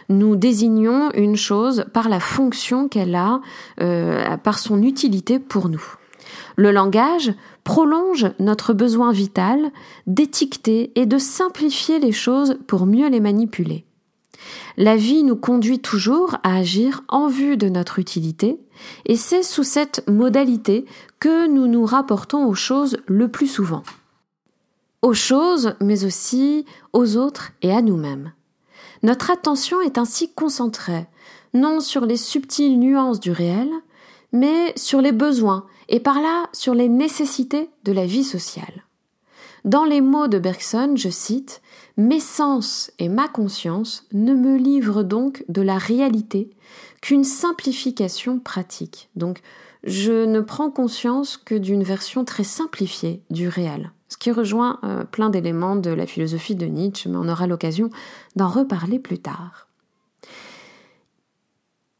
Nous 0.07 0.35
désignons 0.35 1.11
une 1.13 1.35
chose 1.35 1.85
par 1.93 2.09
la 2.09 2.19
fonction 2.19 2.87
qu'elle 2.87 3.15
a, 3.15 3.41
euh, 3.81 4.37
par 4.37 4.59
son 4.59 4.81
utilité 4.83 5.39
pour 5.39 5.67
nous. 5.67 5.83
Le 6.55 6.71
langage 6.71 7.33
prolonge 7.63 8.27
notre 8.39 8.73
besoin 8.73 9.11
vital 9.11 9.71
d'étiqueter 10.07 10.91
et 10.95 11.05
de 11.05 11.17
simplifier 11.17 11.99
les 11.99 12.11
choses 12.11 12.57
pour 12.67 12.85
mieux 12.85 13.09
les 13.09 13.19
manipuler. 13.19 13.85
La 14.77 14.95
vie 14.95 15.23
nous 15.23 15.35
conduit 15.35 15.79
toujours 15.79 16.35
à 16.43 16.57
agir 16.57 17.03
en 17.07 17.27
vue 17.27 17.57
de 17.57 17.69
notre 17.69 17.99
utilité, 17.99 18.59
et 19.05 19.15
c'est 19.15 19.43
sous 19.43 19.63
cette 19.63 20.07
modalité 20.07 20.85
que 21.19 21.47
nous 21.47 21.67
nous 21.67 21.85
rapportons 21.85 22.45
aux 22.45 22.55
choses 22.55 22.97
le 23.07 23.29
plus 23.29 23.47
souvent. 23.47 23.83
Aux 25.01 25.13
choses, 25.13 25.75
mais 25.81 26.03
aussi 26.03 26.65
aux 26.93 27.15
autres 27.17 27.51
et 27.61 27.71
à 27.71 27.81
nous-mêmes. 27.81 28.33
Notre 29.03 29.31
attention 29.31 29.81
est 29.81 29.97
ainsi 29.97 30.33
concentrée, 30.33 31.05
non 31.53 31.79
sur 31.79 32.05
les 32.05 32.17
subtiles 32.17 32.79
nuances 32.79 33.19
du 33.19 33.31
réel, 33.31 33.69
mais 34.35 34.73
sur 34.75 35.01
les 35.01 35.11
besoins 35.11 35.65
et 35.89 35.99
par 35.99 36.21
là 36.21 36.49
sur 36.53 36.73
les 36.73 36.89
nécessités 36.89 37.69
de 37.83 37.91
la 37.91 38.05
vie 38.05 38.23
sociale. 38.23 38.83
Dans 39.63 39.85
les 39.85 40.01
mots 40.01 40.27
de 40.27 40.37
Bergson, 40.37 40.93
je 40.95 41.09
cite 41.09 41.61
Mes 41.97 42.19
sens 42.19 42.91
et 42.99 43.09
ma 43.09 43.27
conscience 43.27 44.05
ne 44.11 44.35
me 44.35 44.57
livrent 44.57 45.03
donc 45.03 45.43
de 45.49 45.61
la 45.61 45.77
réalité 45.77 46.51
qu'une 47.01 47.23
simplification 47.23 48.39
pratique. 48.39 49.09
Donc, 49.15 49.41
je 49.83 50.25
ne 50.25 50.41
prends 50.41 50.69
conscience 50.69 51.37
que 51.37 51.55
d'une 51.55 51.83
version 51.83 52.25
très 52.25 52.43
simplifiée 52.43 53.23
du 53.29 53.47
réel, 53.47 53.91
ce 54.09 54.17
qui 54.17 54.31
rejoint 54.31 54.79
euh, 54.83 55.03
plein 55.03 55.29
d'éléments 55.29 55.75
de 55.75 55.91
la 55.91 56.07
philosophie 56.07 56.55
de 56.55 56.65
Nietzsche, 56.65 57.09
mais 57.09 57.17
on 57.17 57.29
aura 57.29 57.47
l'occasion 57.47 57.89
d'en 58.35 58.49
reparler 58.49 58.99
plus 58.99 59.19
tard. 59.19 59.64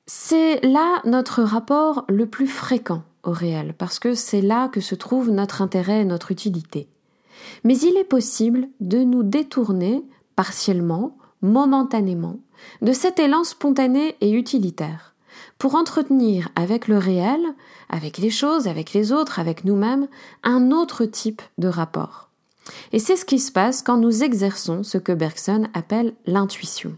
C'est 0.07 0.63
là 0.63 1.01
notre 1.05 1.41
rapport 1.41 2.05
le 2.09 2.27
plus 2.27 2.47
fréquent 2.47 3.01
au 3.23 3.31
réel, 3.31 3.73
parce 3.75 3.97
que 3.97 4.13
c'est 4.13 4.41
là 4.41 4.67
que 4.67 4.79
se 4.79 4.93
trouve 4.93 5.31
notre 5.31 5.63
intérêt 5.63 6.01
et 6.01 6.05
notre 6.05 6.31
utilité. 6.31 6.87
Mais 7.63 7.75
il 7.75 7.97
est 7.97 8.03
possible 8.03 8.67
de 8.79 8.99
nous 8.99 9.23
détourner 9.23 10.03
partiellement, 10.35 11.17
momentanément, 11.41 12.37
de 12.83 12.93
cet 12.93 13.17
élan 13.17 13.43
spontané 13.43 14.15
et 14.21 14.31
utilitaire, 14.31 15.15
pour 15.57 15.73
entretenir 15.73 16.49
avec 16.55 16.87
le 16.87 16.99
réel, 16.99 17.41
avec 17.89 18.19
les 18.19 18.29
choses, 18.29 18.67
avec 18.67 18.93
les 18.93 19.11
autres, 19.11 19.39
avec 19.39 19.65
nous-mêmes, 19.65 20.07
un 20.43 20.69
autre 20.69 21.05
type 21.05 21.41
de 21.57 21.67
rapport. 21.67 22.29
Et 22.91 22.99
c'est 22.99 23.15
ce 23.15 23.25
qui 23.25 23.39
se 23.39 23.51
passe 23.51 23.81
quand 23.81 23.97
nous 23.97 24.23
exerçons 24.23 24.83
ce 24.83 24.99
que 24.99 25.13
Bergson 25.13 25.67
appelle 25.73 26.13
l'intuition. 26.27 26.95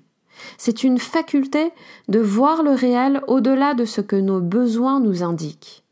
C'est 0.57 0.83
une 0.83 0.99
faculté 0.99 1.71
de 2.07 2.19
voir 2.19 2.63
le 2.63 2.71
réel 2.71 3.21
au-delà 3.27 3.73
de 3.73 3.85
ce 3.85 4.01
que 4.01 4.15
nos 4.15 4.39
besoins 4.39 4.99
nous 4.99 5.23
indiquent. 5.23 5.83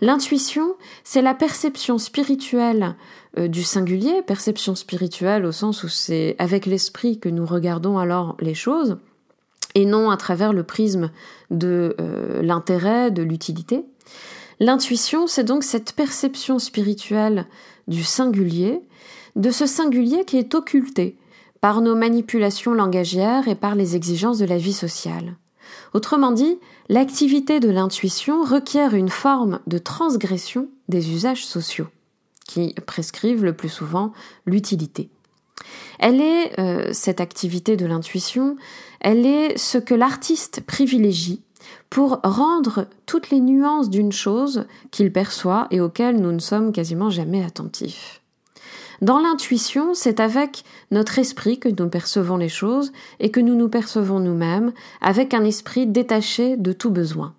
L'intuition, 0.00 0.74
c'est 1.04 1.22
la 1.22 1.34
perception 1.34 1.98
spirituelle 1.98 2.96
euh, 3.38 3.48
du 3.48 3.62
singulier, 3.62 4.22
perception 4.22 4.74
spirituelle 4.74 5.44
au 5.44 5.52
sens 5.52 5.82
où 5.84 5.88
c'est 5.88 6.36
avec 6.38 6.66
l'esprit 6.66 7.18
que 7.18 7.28
nous 7.28 7.46
regardons 7.46 7.98
alors 7.98 8.36
les 8.40 8.54
choses, 8.54 8.98
et 9.74 9.84
non 9.84 10.10
à 10.10 10.16
travers 10.16 10.52
le 10.52 10.62
prisme 10.62 11.10
de 11.50 11.96
euh, 12.00 12.42
l'intérêt, 12.42 13.10
de 13.10 13.22
l'utilité. 13.22 13.84
L'intuition, 14.60 15.26
c'est 15.26 15.44
donc 15.44 15.64
cette 15.64 15.92
perception 15.92 16.58
spirituelle 16.58 17.46
du 17.88 18.02
singulier, 18.02 18.80
de 19.36 19.50
ce 19.50 19.66
singulier 19.66 20.24
qui 20.24 20.38
est 20.38 20.54
occulté, 20.54 21.16
par 21.66 21.80
nos 21.80 21.96
manipulations 21.96 22.74
langagières 22.74 23.48
et 23.48 23.56
par 23.56 23.74
les 23.74 23.96
exigences 23.96 24.38
de 24.38 24.44
la 24.44 24.56
vie 24.56 24.72
sociale. 24.72 25.34
Autrement 25.94 26.30
dit, 26.30 26.60
l'activité 26.88 27.58
de 27.58 27.68
l'intuition 27.68 28.44
requiert 28.44 28.94
une 28.94 29.08
forme 29.08 29.58
de 29.66 29.78
transgression 29.78 30.68
des 30.88 31.10
usages 31.10 31.44
sociaux, 31.44 31.88
qui 32.46 32.72
prescrivent 32.86 33.42
le 33.42 33.52
plus 33.52 33.68
souvent 33.68 34.12
l'utilité. 34.46 35.10
Elle 35.98 36.20
est, 36.20 36.56
euh, 36.60 36.92
cette 36.92 37.20
activité 37.20 37.76
de 37.76 37.86
l'intuition, 37.86 38.54
elle 39.00 39.26
est 39.26 39.58
ce 39.58 39.78
que 39.78 39.94
l'artiste 39.96 40.60
privilégie 40.60 41.42
pour 41.90 42.20
rendre 42.22 42.86
toutes 43.06 43.30
les 43.30 43.40
nuances 43.40 43.90
d'une 43.90 44.12
chose 44.12 44.66
qu'il 44.92 45.12
perçoit 45.12 45.66
et 45.72 45.80
auxquelles 45.80 46.20
nous 46.20 46.30
ne 46.30 46.38
sommes 46.38 46.70
quasiment 46.70 47.10
jamais 47.10 47.44
attentifs. 47.44 48.22
Dans 49.02 49.18
l'intuition, 49.18 49.94
c'est 49.94 50.20
avec 50.20 50.64
notre 50.90 51.18
esprit 51.18 51.58
que 51.58 51.68
nous 51.68 51.88
percevons 51.88 52.36
les 52.36 52.48
choses 52.48 52.92
et 53.20 53.30
que 53.30 53.40
nous 53.40 53.54
nous 53.54 53.68
percevons 53.68 54.20
nous-mêmes, 54.20 54.72
avec 55.00 55.34
un 55.34 55.44
esprit 55.44 55.86
détaché 55.86 56.56
de 56.56 56.72
tout 56.72 56.90
besoin. 56.90 57.34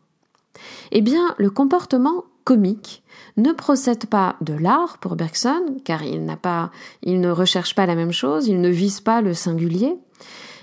Eh 0.91 1.01
bien, 1.01 1.35
le 1.37 1.49
comportement 1.49 2.23
comique 2.43 3.03
ne 3.35 3.51
procède 3.51 4.05
pas 4.05 4.35
de 4.41 4.53
l'art 4.53 4.97
pour 4.99 5.15
Bergson, 5.15 5.77
car 5.83 6.03
il 6.03 6.25
n'a 6.25 6.37
pas, 6.37 6.71
il 7.03 7.19
ne 7.19 7.29
recherche 7.29 7.75
pas 7.75 7.85
la 7.85 7.95
même 7.95 8.11
chose, 8.11 8.47
il 8.47 8.61
ne 8.61 8.69
vise 8.69 9.01
pas 9.01 9.21
le 9.21 9.33
singulier. 9.33 9.95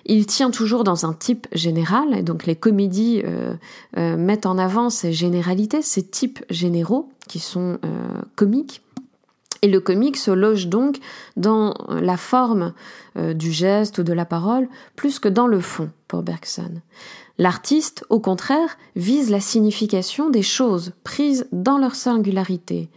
Il 0.06 0.26
tient 0.26 0.50
toujours 0.50 0.84
dans 0.84 1.06
un 1.06 1.12
type 1.12 1.46
général, 1.52 2.14
et 2.16 2.22
donc 2.22 2.46
les 2.46 2.56
comédies 2.56 3.22
euh, 3.24 3.54
euh, 3.96 4.16
mettent 4.16 4.46
en 4.46 4.58
avant 4.58 4.90
ces 4.90 5.12
généralités, 5.12 5.82
ces 5.82 6.02
types 6.02 6.44
généraux 6.50 7.08
qui 7.28 7.38
sont 7.38 7.78
euh, 7.84 8.22
comiques. 8.36 8.82
Et 9.64 9.66
le 9.66 9.80
comique 9.80 10.18
se 10.18 10.30
loge 10.30 10.66
donc 10.66 10.98
dans 11.38 11.72
la 11.88 12.18
forme 12.18 12.74
du 13.16 13.50
geste 13.50 13.96
ou 13.96 14.02
de 14.02 14.12
la 14.12 14.26
parole 14.26 14.68
plus 14.94 15.18
que 15.18 15.28
dans 15.28 15.46
le 15.46 15.58
fond 15.58 15.90
pour 16.06 16.22
Bergson. 16.22 16.82
L'artiste, 17.38 18.04
au 18.10 18.20
contraire, 18.20 18.76
vise 18.94 19.30
la 19.30 19.40
signification 19.40 20.28
des 20.28 20.42
choses 20.42 20.92
prises 21.02 21.48
dans 21.50 21.78
leur 21.78 21.94
singularité. 21.94 22.90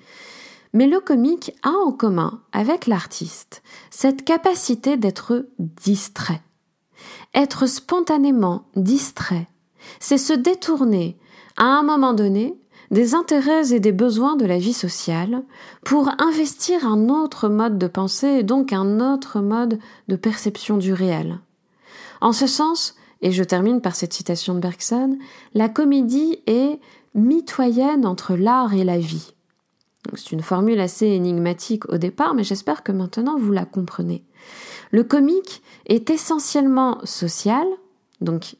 Mais 0.74 0.88
le 0.88 1.00
comique 1.00 1.54
a 1.64 1.72
en 1.72 1.94
commun 1.94 2.42
avec 2.52 2.86
l'artiste 2.86 3.64
cette 3.90 4.26
capacité 4.26 4.98
d'être 4.98 5.48
distrait. 5.60 6.42
Être 7.34 7.66
spontanément 7.66 8.66
distrait, 8.76 9.48
c'est 10.02 10.18
se 10.18 10.34
détourner 10.34 11.18
à 11.56 11.64
un 11.64 11.84
moment 11.84 12.14
donné 12.14 12.60
des 12.92 13.16
intérêts 13.16 13.74
et 13.74 13.80
des 13.80 13.92
besoins 13.92 14.36
de 14.36 14.46
la 14.46 14.58
vie 14.58 14.74
sociale 14.74 15.44
pour 15.84 16.10
investir 16.20 16.86
un 16.86 17.10
autre 17.10 17.50
mode 17.50 17.78
de 17.78 17.88
pensée 17.88 18.28
et 18.40 18.44
donc 18.44 18.74
un 18.74 19.00
autre 19.00 19.42
mode 19.42 19.80
de 20.08 20.16
perception 20.16 20.78
du 20.78 20.94
réel. 20.94 21.40
En 22.22 22.32
ce 22.32 22.48
sens, 22.48 22.96
et 23.22 23.32
je 23.32 23.44
termine 23.44 23.82
par 23.82 23.96
cette 23.96 24.14
citation 24.14 24.54
de 24.54 24.60
Bergson, 24.60 25.18
la 25.54 25.70
comédie 25.70 26.40
est 26.48 26.80
mitoyenne 27.16 28.06
entre 28.06 28.36
l'art 28.36 28.74
et 28.74 28.84
la 28.84 29.00
vie. 29.00 29.34
C'est 30.14 30.32
une 30.32 30.42
formule 30.42 30.80
assez 30.80 31.08
énigmatique 31.08 31.90
au 31.90 31.98
départ, 31.98 32.34
mais 32.34 32.44
j'espère 32.44 32.84
que 32.84 32.92
maintenant 32.92 33.38
vous 33.38 33.52
la 33.52 33.66
comprenez. 33.66 34.24
Le 34.92 35.04
comique 35.04 35.62
est 35.88 36.10
essentiellement 36.10 37.00
social, 37.04 37.66
donc 38.22 38.56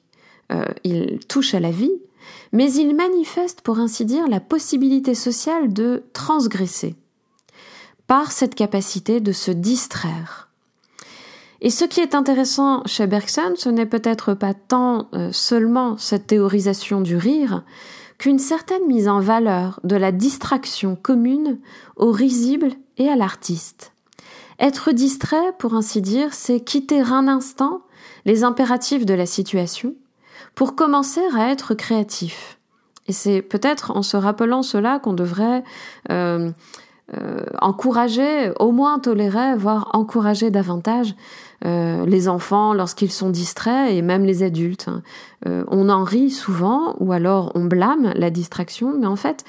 euh, 0.52 0.66
il 0.84 1.20
touche 1.28 1.54
à 1.54 1.60
la 1.60 1.72
vie, 1.72 1.94
mais 2.52 2.72
il 2.74 2.96
manifeste 2.96 3.62
pour 3.62 3.80
ainsi 3.80 4.06
dire 4.06 4.28
la 4.28 4.40
possibilité 4.40 5.16
sociale 5.16 5.74
de 5.74 6.04
transgresser 6.14 6.96
par 8.08 8.32
cette 8.32 8.56
capacité 8.56 9.20
de 9.20 9.32
se 9.32 9.52
distraire 9.52 10.48
et 11.62 11.70
ce 11.70 11.86
qui 11.86 12.02
est 12.02 12.14
intéressant 12.14 12.84
chez 12.86 13.08
Bergson, 13.08 13.54
ce 13.56 13.70
n'est 13.70 13.88
peut-être 13.88 14.34
pas 14.34 14.54
tant 14.54 15.08
euh, 15.14 15.32
seulement 15.32 15.98
cette 15.98 16.28
théorisation 16.28 17.02
du 17.02 17.18
rire, 17.18 17.64
qu'une 18.20 18.40
certaine 18.40 18.86
mise 18.88 19.08
en 19.08 19.20
valeur 19.20 19.80
de 19.84 19.96
la 19.96 20.12
distraction 20.12 20.96
commune 20.96 21.60
au 21.96 22.12
risible 22.12 22.72
et 22.98 23.10
à 23.10 23.16
l'artiste. 23.16 23.92
Être 24.60 24.92
distrait, 24.92 25.54
pour 25.60 25.76
ainsi 25.76 26.02
dire, 26.02 26.34
c'est 26.34 26.60
quitter 26.60 27.02
un 27.02 27.28
instant 27.28 27.82
les 28.26 28.44
impératifs 28.44 29.06
de 29.06 29.14
la 29.14 29.26
situation 29.26 29.96
pour 30.58 30.74
commencer 30.74 31.22
à 31.36 31.52
être 31.52 31.76
créatif. 31.76 32.58
Et 33.06 33.14
c'est 33.14 33.44
peut-être 33.44 33.96
en 33.96 34.02
se 34.02 34.18
rappelant 34.18 34.64
cela 34.64 34.98
qu'on 34.98 35.14
devrait 35.14 35.64
euh, 36.10 36.50
euh, 37.16 37.46
encourager, 37.62 38.52
au 38.60 38.72
moins 38.72 38.98
tolérer, 38.98 39.56
voire 39.56 39.92
encourager 39.94 40.50
davantage 40.50 41.14
euh, 41.64 42.08
les 42.08 42.28
enfants 42.28 42.74
lorsqu'ils 42.74 43.12
sont 43.12 43.30
distraits 43.30 43.94
et 43.94 44.02
même 44.02 44.26
les 44.26 44.42
adultes. 44.42 44.88
Hein. 44.88 45.04
Euh, 45.48 45.64
on 45.68 45.90
en 45.90 46.04
rit 46.04 46.32
souvent 46.32 46.96
ou 47.00 47.12
alors 47.12 47.52
on 47.54 47.66
blâme 47.66 48.12
la 48.16 48.32
distraction, 48.32 48.98
mais 48.98 49.06
en 49.06 49.16
fait, 49.16 49.46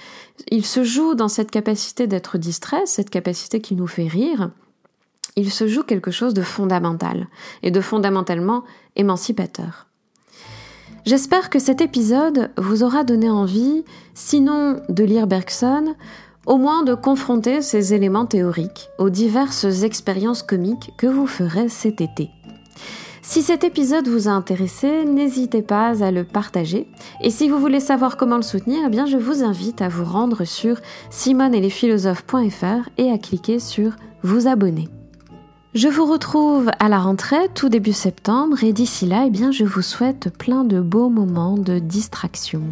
il 0.50 0.66
se 0.66 0.84
joue 0.84 1.14
dans 1.14 1.28
cette 1.28 1.50
capacité 1.50 2.06
d'être 2.06 2.36
distrait, 2.36 2.84
cette 2.84 3.08
capacité 3.08 3.62
qui 3.62 3.76
nous 3.76 3.86
fait 3.86 4.08
rire, 4.08 4.50
il 5.36 5.50
se 5.50 5.68
joue 5.68 5.84
quelque 5.84 6.10
chose 6.10 6.34
de 6.34 6.42
fondamental 6.42 7.28
et 7.62 7.70
de 7.70 7.80
fondamentalement 7.80 8.64
émancipateur. 8.94 9.87
J'espère 11.08 11.48
que 11.48 11.58
cet 11.58 11.80
épisode 11.80 12.50
vous 12.58 12.82
aura 12.82 13.02
donné 13.02 13.30
envie, 13.30 13.82
sinon 14.12 14.82
de 14.90 15.04
lire 15.04 15.26
Bergson, 15.26 15.94
au 16.44 16.58
moins 16.58 16.82
de 16.82 16.92
confronter 16.92 17.62
ces 17.62 17.94
éléments 17.94 18.26
théoriques 18.26 18.90
aux 18.98 19.08
diverses 19.08 19.84
expériences 19.84 20.42
comiques 20.42 20.90
que 20.98 21.06
vous 21.06 21.26
ferez 21.26 21.70
cet 21.70 22.02
été. 22.02 22.28
Si 23.22 23.40
cet 23.40 23.64
épisode 23.64 24.06
vous 24.06 24.28
a 24.28 24.32
intéressé, 24.32 25.06
n'hésitez 25.06 25.62
pas 25.62 26.04
à 26.04 26.10
le 26.10 26.24
partager. 26.24 26.86
Et 27.22 27.30
si 27.30 27.48
vous 27.48 27.58
voulez 27.58 27.80
savoir 27.80 28.18
comment 28.18 28.36
le 28.36 28.42
soutenir, 28.42 28.80
eh 28.92 29.06
je 29.06 29.16
vous 29.16 29.42
invite 29.42 29.80
à 29.80 29.88
vous 29.88 30.04
rendre 30.04 30.44
sur 30.44 30.76
simoneetlesphilosophes.fr 31.08 32.90
et 32.98 33.10
à 33.10 33.16
cliquer 33.16 33.60
sur 33.60 33.92
vous 34.22 34.46
abonner. 34.46 34.90
Je 35.74 35.86
vous 35.86 36.06
retrouve 36.10 36.70
à 36.78 36.88
la 36.88 36.98
rentrée 36.98 37.48
tout 37.54 37.68
début 37.68 37.92
septembre 37.92 38.64
et 38.64 38.72
d'ici 38.72 39.04
là, 39.04 39.24
eh 39.26 39.30
bien 39.30 39.52
je 39.52 39.64
vous 39.64 39.82
souhaite 39.82 40.30
plein 40.38 40.64
de 40.64 40.80
beaux 40.80 41.10
moments 41.10 41.58
de 41.58 41.78
distraction. 41.78 42.62